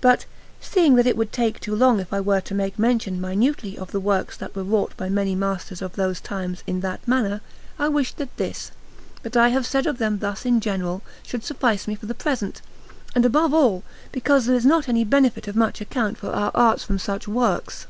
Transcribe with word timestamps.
But, 0.00 0.24
seeing 0.60 0.96
that 0.96 1.06
it 1.06 1.16
would 1.16 1.30
take 1.30 1.60
too 1.60 1.72
long 1.72 2.00
if 2.00 2.12
I 2.12 2.20
were 2.20 2.40
to 2.40 2.52
make 2.52 2.80
mention 2.80 3.20
minutely 3.20 3.78
of 3.78 3.92
the 3.92 4.00
works 4.00 4.36
that 4.36 4.56
were 4.56 4.64
wrought 4.64 4.92
by 4.96 5.08
many 5.08 5.36
masters 5.36 5.80
of 5.80 5.92
those 5.92 6.20
times 6.20 6.64
in 6.66 6.80
that 6.80 7.06
manner, 7.06 7.42
I 7.78 7.86
wish 7.86 8.12
that 8.14 8.36
this, 8.38 8.72
that 9.22 9.36
I 9.36 9.50
have 9.50 9.64
said 9.68 9.86
of 9.86 9.98
them 9.98 10.18
thus 10.18 10.44
in 10.44 10.58
general, 10.58 11.02
should 11.22 11.44
suffice 11.44 11.86
me 11.86 11.94
for 11.94 12.06
the 12.06 12.12
present, 12.14 12.60
and 13.14 13.24
above 13.24 13.54
all 13.54 13.84
because 14.10 14.46
there 14.46 14.56
is 14.56 14.66
not 14.66 14.88
any 14.88 15.04
benefit 15.04 15.46
of 15.46 15.54
much 15.54 15.80
account 15.80 16.18
for 16.18 16.30
our 16.30 16.50
arts 16.56 16.82
from 16.82 16.98
such 16.98 17.28
works. 17.28 17.86